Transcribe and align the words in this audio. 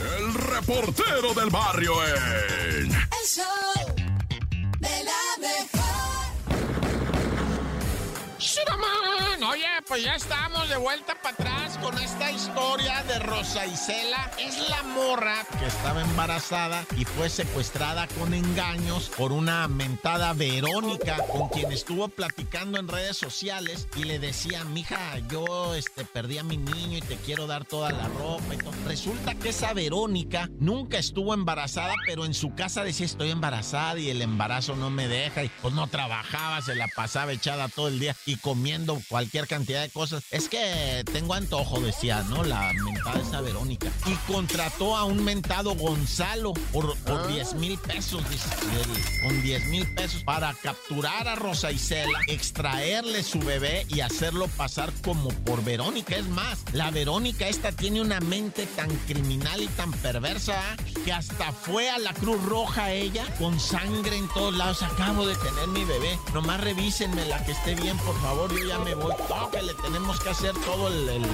el 0.00 0.34
reportero 0.34 1.34
del 1.34 1.50
barrio 1.50 1.92
en... 2.06 2.92
pues 9.88 10.04
ya 10.04 10.14
estamos 10.16 10.68
de 10.68 10.76
vuelta 10.76 11.14
para 11.22 11.34
atrás 11.34 11.78
con 11.78 11.96
esta 11.98 12.30
historia 12.30 13.02
de 13.04 13.18
Rosa 13.20 13.66
Isela. 13.66 14.30
Es 14.38 14.68
la 14.68 14.82
morra 14.82 15.46
que 15.58 15.66
estaba 15.66 16.02
embarazada 16.02 16.84
y 16.96 17.06
fue 17.06 17.30
secuestrada 17.30 18.06
con 18.18 18.34
engaños 18.34 19.10
por 19.16 19.32
una 19.32 19.66
mentada 19.66 20.34
Verónica 20.34 21.16
con 21.32 21.48
quien 21.48 21.72
estuvo 21.72 22.08
platicando 22.08 22.78
en 22.78 22.86
redes 22.86 23.16
sociales 23.16 23.88
y 23.96 24.04
le 24.04 24.18
decía, 24.18 24.64
mija, 24.64 25.18
yo 25.30 25.74
este, 25.74 26.04
perdí 26.04 26.36
a 26.36 26.44
mi 26.44 26.58
niño 26.58 26.98
y 26.98 27.02
te 27.02 27.16
quiero 27.16 27.46
dar 27.46 27.64
toda 27.64 27.90
la 27.90 28.08
ropa 28.08 28.54
y 28.54 28.58
todo. 28.58 28.72
Resulta 28.86 29.36
que 29.36 29.50
esa 29.50 29.72
Verónica 29.72 30.50
nunca 30.58 30.98
estuvo 30.98 31.32
embarazada, 31.32 31.94
pero 32.06 32.26
en 32.26 32.34
su 32.34 32.54
casa 32.54 32.84
decía 32.84 33.06
estoy 33.06 33.30
embarazada 33.30 33.98
y 33.98 34.10
el 34.10 34.20
embarazo 34.20 34.76
no 34.76 34.90
me 34.90 35.08
deja 35.08 35.44
y 35.44 35.50
pues 35.62 35.72
no 35.72 35.86
trabajaba, 35.86 36.60
se 36.60 36.74
la 36.74 36.88
pasaba 36.88 37.32
echada 37.32 37.68
todo 37.68 37.88
el 37.88 37.98
día 37.98 38.14
y 38.26 38.36
comiendo 38.36 39.00
cualquier 39.08 39.46
cantidad 39.46 39.77
de 39.82 39.90
cosas. 39.90 40.24
Es 40.30 40.48
que 40.48 41.04
tengo 41.12 41.34
antojo, 41.34 41.80
decía, 41.80 42.22
¿no? 42.24 42.44
La 42.44 42.72
mentada 42.72 43.20
esa 43.20 43.40
Verónica. 43.40 43.88
Y 44.06 44.14
contrató 44.30 44.96
a 44.96 45.04
un 45.04 45.24
mentado 45.24 45.74
Gonzalo 45.74 46.52
por, 46.72 46.96
por 46.98 47.28
10 47.28 47.54
mil 47.54 47.78
pesos, 47.78 48.22
dice. 48.30 48.48
Con 49.22 49.42
10 49.42 49.66
mil 49.66 49.94
pesos 49.94 50.22
para 50.24 50.54
capturar 50.54 51.28
a 51.28 51.34
Rosa 51.34 51.70
Isela, 51.70 52.20
extraerle 52.28 53.22
su 53.22 53.38
bebé 53.40 53.86
y 53.88 54.00
hacerlo 54.00 54.48
pasar 54.48 54.92
como 55.04 55.28
por 55.28 55.64
Verónica. 55.64 56.16
Es 56.16 56.28
más, 56.28 56.64
la 56.72 56.90
Verónica 56.90 57.48
esta 57.48 57.72
tiene 57.72 58.00
una 58.00 58.20
mente 58.20 58.66
tan 58.66 58.88
criminal 59.06 59.62
y 59.62 59.68
tan 59.68 59.92
perversa 59.92 60.60
que 61.04 61.12
hasta 61.12 61.52
fue 61.52 61.90
a 61.90 61.98
la 61.98 62.12
Cruz 62.14 62.42
Roja 62.44 62.92
ella 62.92 63.24
con 63.38 63.58
sangre 63.58 64.16
en 64.16 64.28
todos 64.28 64.54
lados. 64.54 64.82
Acabo 64.82 65.26
de 65.26 65.36
tener 65.36 65.68
mi 65.68 65.84
bebé. 65.84 66.18
Nomás 66.34 66.60
revísenme 66.60 67.24
la 67.26 67.44
que 67.44 67.52
esté 67.52 67.74
bien, 67.74 67.96
por 67.98 68.20
favor. 68.20 68.50
Yo 68.50 68.66
ya 68.66 68.78
me 68.78 68.94
voy. 68.94 69.14
Que 69.52 69.62
le 69.68 69.74
tenemos 69.74 70.18
que 70.20 70.30
hacer 70.30 70.54
todo 70.64 70.88
el, 70.88 71.08
el 71.10 71.26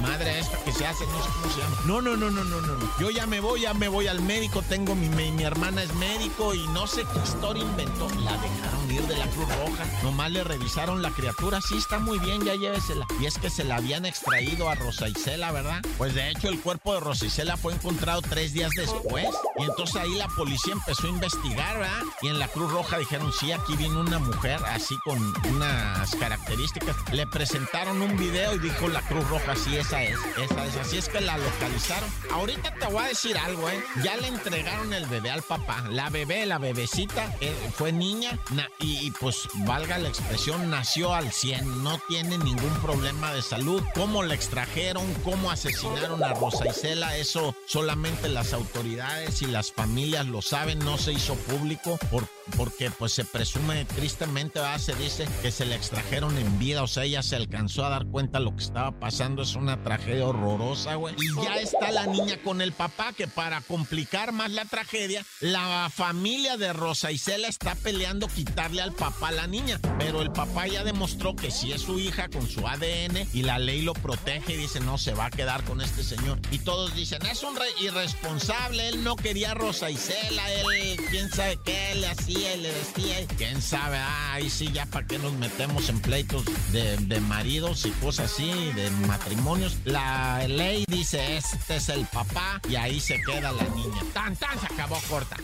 madre 0.00 0.38
esta 0.38 0.56
que 0.58 0.72
se 0.72 0.86
hace, 0.86 1.04
no 1.06 1.22
sé 1.22 1.30
cómo 1.34 1.52
se 1.52 1.60
llama. 1.60 1.76
No, 1.84 2.00
no, 2.00 2.16
no, 2.16 2.30
no, 2.30 2.44
no, 2.44 2.60
no. 2.60 2.98
Yo 3.00 3.10
ya 3.10 3.26
me 3.26 3.40
voy, 3.40 3.62
ya 3.62 3.74
me 3.74 3.88
voy 3.88 4.06
al 4.06 4.20
médico. 4.20 4.62
Tengo 4.62 4.94
mi, 4.94 5.08
mi, 5.08 5.32
mi 5.32 5.42
hermana 5.42 5.82
es 5.82 5.92
médico 5.94 6.54
y 6.54 6.64
no 6.68 6.86
sé 6.86 7.04
qué 7.12 7.18
historia 7.24 7.64
inventó. 7.64 8.08
La 8.20 8.36
dejaron 8.38 8.90
ir 8.90 9.02
de 9.02 9.16
la 9.16 9.26
Cruz 9.26 9.48
Roja. 9.48 9.84
Nomás 10.04 10.30
le 10.30 10.44
revisaron 10.44 11.02
la 11.02 11.10
criatura. 11.10 11.60
Sí, 11.60 11.76
está 11.76 11.98
muy 11.98 12.20
bien, 12.20 12.44
ya 12.44 12.54
llévesela. 12.54 13.04
Y 13.20 13.26
es 13.26 13.36
que 13.38 13.50
se 13.50 13.64
la 13.64 13.76
habían 13.76 14.06
extraído 14.06 14.68
a 14.68 14.76
Rosa 14.76 15.08
Isela, 15.08 15.50
¿verdad? 15.50 15.82
Pues 15.98 16.14
de 16.14 16.30
hecho 16.30 16.48
el 16.48 16.60
cuerpo 16.60 16.94
de 16.94 17.00
Rosa 17.00 17.26
Isela 17.26 17.56
fue 17.56 17.74
encontrado 17.74 18.22
tres 18.22 18.52
días 18.52 18.70
después. 18.76 19.26
Y 19.58 19.62
entonces 19.64 19.96
ahí 19.96 20.14
la 20.14 20.28
policía 20.28 20.74
empezó 20.74 21.08
a 21.08 21.10
investigar, 21.10 21.78
¿verdad? 21.78 22.02
Y 22.22 22.28
en 22.28 22.38
la 22.38 22.46
Cruz 22.46 22.70
Roja 22.70 22.98
dijeron, 22.98 23.32
sí, 23.32 23.50
aquí 23.50 23.74
vino 23.76 24.00
una 24.00 24.20
mujer 24.20 24.60
así 24.66 24.94
con 25.04 25.18
unas 25.52 26.14
características. 26.16 26.94
Le 27.12 27.26
presentaron 27.72 28.02
un 28.02 28.16
video 28.18 28.54
y 28.54 28.58
dijo 28.58 28.86
la 28.88 29.00
Cruz 29.00 29.26
Roja, 29.28 29.56
sí, 29.56 29.76
esa 29.76 30.02
es, 30.02 30.18
esa 30.36 30.66
es. 30.66 30.76
Así 30.76 30.98
es 30.98 31.08
que 31.08 31.20
la 31.20 31.38
localizaron. 31.38 32.08
Ahorita 32.30 32.74
te 32.74 32.86
voy 32.86 33.02
a 33.02 33.08
decir 33.08 33.36
algo, 33.38 33.68
¿eh? 33.70 33.82
Ya 34.04 34.16
le 34.18 34.28
entregaron 34.28 34.92
el 34.92 35.06
bebé 35.06 35.30
al 35.30 35.42
papá. 35.42 35.84
La 35.90 36.10
bebé, 36.10 36.44
la 36.44 36.58
bebecita, 36.58 37.34
eh, 37.40 37.54
fue 37.74 37.90
niña 37.90 38.38
y, 38.78 39.06
y, 39.06 39.10
pues 39.12 39.48
valga 39.66 39.96
la 39.98 40.08
expresión, 40.08 40.68
nació 40.70 41.14
al 41.14 41.32
100. 41.32 41.82
No 41.82 41.98
tiene 42.08 42.36
ningún 42.36 42.74
problema 42.82 43.32
de 43.32 43.40
salud. 43.40 43.82
¿Cómo 43.94 44.22
la 44.22 44.34
extrajeron? 44.34 45.06
¿Cómo 45.24 45.50
asesinaron 45.50 46.22
a 46.22 46.34
Rosa 46.34 46.68
Isela? 46.68 47.16
Eso 47.16 47.54
solamente 47.66 48.28
las 48.28 48.52
autoridades 48.52 49.40
y 49.40 49.46
las 49.46 49.72
familias 49.72 50.26
lo 50.26 50.42
saben. 50.42 50.78
No 50.80 50.98
se 50.98 51.12
hizo 51.12 51.36
público 51.36 51.98
por, 52.10 52.28
porque 52.56 52.90
pues 52.90 53.12
se 53.12 53.24
presume 53.24 53.86
tristemente, 53.86 54.58
¿verdad? 54.58 54.78
se 54.78 54.94
dice 54.96 55.26
que 55.40 55.50
se 55.50 55.64
la 55.64 55.74
extrajeron 55.74 56.36
en 56.36 56.58
vida. 56.58 56.82
O 56.82 56.86
sea, 56.86 57.04
ella 57.04 57.22
se 57.22 57.36
alcanzó 57.36 57.61
a 57.62 57.88
dar 57.88 58.06
cuenta 58.06 58.38
de 58.38 58.44
lo 58.44 58.54
que 58.56 58.62
estaba 58.62 58.92
pasando. 58.92 59.42
Es 59.42 59.54
una 59.54 59.82
tragedia 59.82 60.26
horrorosa, 60.26 60.94
güey. 60.96 61.14
Y 61.18 61.44
ya 61.44 61.56
está 61.60 61.90
la 61.92 62.06
niña 62.06 62.36
con 62.42 62.60
el 62.60 62.72
papá 62.72 63.12
que 63.12 63.26
para 63.28 63.60
complicar 63.60 64.32
más 64.32 64.50
la 64.50 64.64
tragedia, 64.64 65.24
la 65.40 65.90
familia 65.94 66.56
de 66.56 66.72
Rosa 66.72 67.10
Isela 67.12 67.48
está 67.48 67.74
peleando 67.74 68.28
quitarle 68.28 68.82
al 68.82 68.92
papá 68.92 69.28
a 69.28 69.32
la 69.32 69.46
niña. 69.46 69.78
Pero 69.98 70.22
el 70.22 70.30
papá 70.32 70.66
ya 70.66 70.84
demostró 70.84 71.34
que 71.36 71.50
sí 71.50 71.72
es 71.72 71.82
su 71.82 71.98
hija 71.98 72.28
con 72.28 72.48
su 72.48 72.66
ADN 72.66 73.28
y 73.32 73.42
la 73.42 73.58
ley 73.58 73.82
lo 73.82 73.92
protege 73.94 74.54
y 74.54 74.56
dice, 74.56 74.80
no, 74.80 74.98
se 74.98 75.14
va 75.14 75.26
a 75.26 75.30
quedar 75.30 75.62
con 75.64 75.80
este 75.80 76.02
señor. 76.02 76.38
Y 76.50 76.58
todos 76.58 76.94
dicen, 76.94 77.24
es 77.26 77.42
un 77.42 77.56
re- 77.56 77.62
irresponsable, 77.80 78.88
él 78.88 79.04
no 79.04 79.16
quería 79.16 79.52
a 79.52 79.54
Rosa 79.54 79.90
Isela, 79.90 80.52
él 80.52 80.96
quién 81.10 81.30
sabe 81.30 81.58
qué 81.64 81.94
le 81.96 82.06
hacía 82.08 82.54
y 82.56 82.60
le 82.60 82.72
decía. 82.72 83.26
Quién 83.36 83.60
sabe, 83.62 83.98
ahí 83.98 84.48
sí, 84.50 84.70
ya 84.72 84.86
para 84.86 85.06
qué 85.06 85.18
nos 85.18 85.32
metemos 85.34 85.88
en 85.88 86.00
pleitos 86.00 86.44
de, 86.72 86.96
de 86.98 87.20
maridos 87.52 87.84
y 87.84 87.90
cosas 87.90 88.32
así, 88.32 88.50
de 88.72 88.88
matrimonios. 89.06 89.76
La 89.84 90.46
ley 90.48 90.86
dice, 90.88 91.36
este 91.36 91.76
es 91.76 91.90
el 91.90 92.06
papá 92.06 92.58
y 92.66 92.76
ahí 92.76 92.98
se 92.98 93.20
queda 93.20 93.52
la 93.52 93.64
niña. 93.64 94.00
Tan, 94.14 94.34
tan, 94.36 94.58
se 94.58 94.66
acabó 94.72 94.98
corta. 95.06 95.36